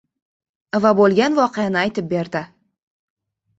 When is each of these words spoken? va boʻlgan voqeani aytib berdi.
va 0.85 0.93
boʻlgan 1.01 1.37
voqeani 1.41 1.81
aytib 1.83 2.11
berdi. 2.17 2.45